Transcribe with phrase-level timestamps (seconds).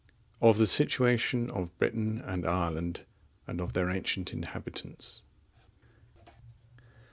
[0.41, 3.05] Of the Situation of Britain and Ireland,
[3.45, 5.21] and of their ancient inhabitants.